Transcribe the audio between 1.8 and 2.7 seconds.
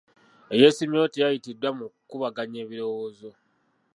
kukubaganya